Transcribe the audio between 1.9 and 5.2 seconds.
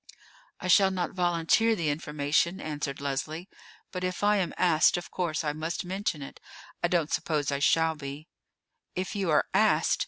information," answered Leslie; "but if I am asked, of